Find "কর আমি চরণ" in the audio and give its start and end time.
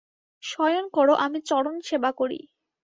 0.93-1.75